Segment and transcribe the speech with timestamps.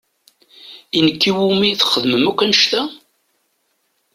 [0.97, 2.81] I nekk i wumi txedmem akk annect-a?